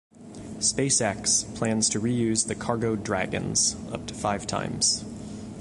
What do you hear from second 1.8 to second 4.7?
to reuse the Cargo Dragons up to five